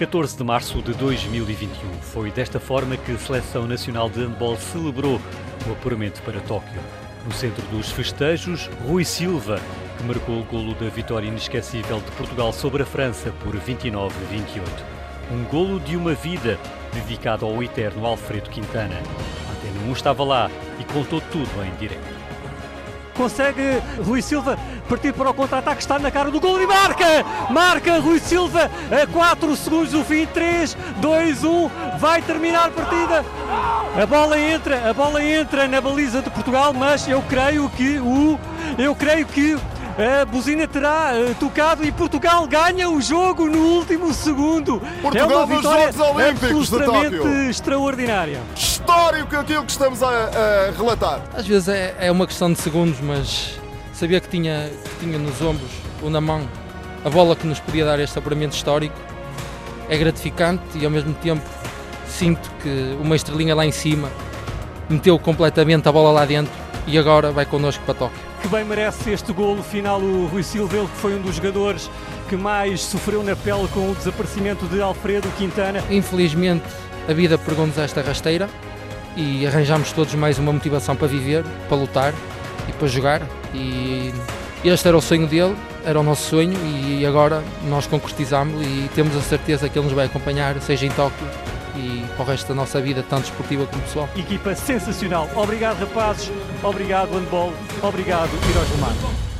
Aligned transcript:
14 0.00 0.34
de 0.34 0.42
março 0.42 0.80
de 0.80 0.94
2021. 0.94 1.68
Foi 2.00 2.30
desta 2.30 2.58
forma 2.58 2.96
que 2.96 3.12
a 3.12 3.18
Seleção 3.18 3.66
Nacional 3.66 4.08
de 4.08 4.20
Handball 4.20 4.56
celebrou 4.56 5.20
o 5.68 5.72
apuramento 5.72 6.22
para 6.22 6.40
Tóquio. 6.40 6.80
No 7.26 7.32
centro 7.34 7.62
dos 7.66 7.90
festejos, 7.90 8.70
Rui 8.86 9.04
Silva, 9.04 9.60
que 9.98 10.04
marcou 10.04 10.40
o 10.40 10.44
golo 10.44 10.74
da 10.74 10.88
vitória 10.88 11.28
inesquecível 11.28 11.98
de 12.00 12.10
Portugal 12.12 12.50
sobre 12.50 12.82
a 12.82 12.86
França 12.86 13.30
por 13.44 13.54
29-28. 13.54 14.10
Um 15.32 15.44
golo 15.44 15.78
de 15.78 15.98
uma 15.98 16.14
vida 16.14 16.58
dedicado 16.94 17.44
ao 17.44 17.62
eterno 17.62 18.06
Alfredo 18.06 18.48
Quintana. 18.48 18.96
A 18.96 19.52
Antena 19.52 19.90
1 19.90 19.92
estava 19.92 20.24
lá 20.24 20.50
e 20.78 20.84
contou 20.94 21.20
tudo 21.30 21.62
em 21.62 21.76
direto. 21.78 22.29
Consegue 23.14 23.82
Rui 24.04 24.22
Silva 24.22 24.58
partir 24.88 25.12
para 25.12 25.30
o 25.30 25.34
contra-ataque, 25.34 25.80
está 25.80 25.98
na 25.98 26.10
cara 26.10 26.30
do 26.30 26.40
gol 26.40 26.60
e 26.60 26.66
marca! 26.66 27.04
Marca 27.50 27.98
Rui 28.00 28.18
Silva 28.18 28.70
a 28.90 29.06
4 29.06 29.56
segundos 29.56 29.92
do 29.92 30.04
fim, 30.04 30.26
3, 30.26 30.76
2, 30.96 31.44
1, 31.44 31.70
vai 31.98 32.20
terminar 32.22 32.66
a 32.66 32.70
partida. 32.70 33.24
A 34.00 34.06
bola 34.06 34.38
entra, 34.38 34.90
a 34.90 34.92
bola 34.92 35.22
entra 35.22 35.68
na 35.68 35.80
baliza 35.80 36.22
de 36.22 36.30
Portugal, 36.30 36.72
mas 36.72 37.06
eu 37.08 37.22
creio 37.22 37.68
que 37.70 37.98
o 37.98 38.38
eu 38.78 38.94
creio 38.94 39.26
que 39.26 39.56
a 39.98 40.24
buzina 40.24 40.66
terá 40.66 41.12
uh, 41.12 41.34
tocado 41.34 41.84
e 41.84 41.92
Portugal 41.92 42.46
ganha 42.46 42.88
o 42.88 43.00
jogo 43.00 43.46
no 43.46 43.58
último 43.58 44.14
segundo. 44.14 44.80
Portugal 45.02 45.30
é 45.30 45.34
uma 45.34 45.46
vitória 45.46 45.88
absolutamente 45.88 47.50
extraordinária. 47.50 48.40
Histórico 48.90 49.36
aquilo 49.36 49.64
que 49.64 49.70
estamos 49.70 50.02
a, 50.02 50.08
a 50.08 50.70
relatar. 50.76 51.22
Às 51.32 51.46
vezes 51.46 51.68
é, 51.68 51.94
é, 52.00 52.10
uma 52.10 52.26
questão 52.26 52.52
de 52.52 52.58
segundos, 52.58 52.98
mas 53.00 53.56
sabia 53.92 54.18
que 54.18 54.28
tinha, 54.28 54.68
que 54.68 55.06
tinha 55.06 55.16
nos 55.16 55.40
ombros 55.40 55.70
ou 56.02 56.10
na 56.10 56.20
mão 56.20 56.42
a 57.04 57.08
bola 57.08 57.36
que 57.36 57.46
nos 57.46 57.60
podia 57.60 57.84
dar 57.84 58.00
este 58.00 58.18
apuramento 58.18 58.56
histórico 58.56 58.96
é 59.88 59.96
gratificante 59.96 60.76
e 60.76 60.84
ao 60.84 60.90
mesmo 60.90 61.14
tempo 61.14 61.48
sinto 62.08 62.50
que 62.64 62.98
uma 63.00 63.14
estrelinha 63.14 63.54
lá 63.54 63.64
em 63.64 63.70
cima 63.70 64.10
meteu 64.88 65.16
completamente 65.20 65.88
a 65.88 65.92
bola 65.92 66.10
lá 66.10 66.24
dentro 66.24 66.52
e 66.84 66.98
agora 66.98 67.30
vai 67.30 67.46
connosco 67.46 67.84
para 67.84 67.94
Tóquio 67.94 68.18
que 68.42 68.48
bem 68.48 68.64
merece 68.64 69.10
este 69.10 69.32
golo 69.32 69.62
final 69.62 70.00
o 70.00 70.26
Rui 70.26 70.42
Silva, 70.42 70.76
ele 70.76 70.88
que 70.88 70.96
foi 70.96 71.14
um 71.14 71.22
dos 71.22 71.36
jogadores 71.36 71.88
que 72.28 72.36
mais 72.36 72.80
sofreu 72.80 73.22
na 73.22 73.36
pele 73.36 73.68
com 73.68 73.88
o 73.88 73.94
desaparecimento 73.94 74.66
de 74.66 74.82
Alfredo 74.82 75.28
Quintana. 75.38 75.80
Infelizmente 75.88 76.64
a 77.08 77.12
vida 77.12 77.38
pegou-nos 77.38 77.78
esta 77.78 78.02
rasteira 78.02 78.48
e 79.16 79.46
arranjamos 79.46 79.92
todos 79.92 80.14
mais 80.14 80.38
uma 80.38 80.52
motivação 80.52 80.96
para 80.96 81.08
viver, 81.08 81.44
para 81.68 81.76
lutar 81.76 82.14
e 82.68 82.72
para 82.72 82.88
jogar 82.88 83.22
e 83.54 84.12
este 84.64 84.86
era 84.86 84.96
o 84.96 85.00
sonho 85.00 85.26
dele, 85.26 85.56
era 85.84 85.98
o 85.98 86.02
nosso 86.02 86.28
sonho 86.30 86.58
e 86.64 87.04
agora 87.06 87.42
nós 87.68 87.86
concretizamos 87.86 88.60
e 88.62 88.90
temos 88.94 89.16
a 89.16 89.20
certeza 89.22 89.68
que 89.68 89.78
ele 89.78 89.86
nos 89.86 89.94
vai 89.94 90.06
acompanhar, 90.06 90.60
seja 90.60 90.86
em 90.86 90.90
Tóquio 90.90 91.26
e 91.76 92.04
para 92.14 92.22
o 92.22 92.26
resto 92.26 92.48
da 92.48 92.54
nossa 92.54 92.80
vida, 92.80 93.02
tanto 93.08 93.24
esportiva 93.24 93.66
como 93.66 93.82
pessoal. 93.82 94.08
Equipa 94.16 94.54
sensacional. 94.54 95.28
Obrigado, 95.34 95.80
rapazes. 95.80 96.30
Obrigado, 96.62 97.12
handball. 97.12 97.52
Obrigado, 97.82 98.30
Heróis 98.50 98.78
Mar. 98.80 99.39